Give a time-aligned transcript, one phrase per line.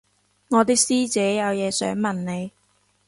[0.49, 2.51] 我啲師姐有嘢想問你